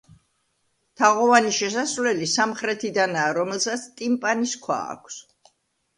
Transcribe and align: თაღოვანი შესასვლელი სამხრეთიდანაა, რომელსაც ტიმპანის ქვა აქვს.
თაღოვანი 1.01 1.51
შესასვლელი 1.57 2.29
სამხრეთიდანაა, 2.33 3.37
რომელსაც 3.39 3.87
ტიმპანის 4.01 4.57
ქვა 4.65 4.83
აქვს. 4.97 5.21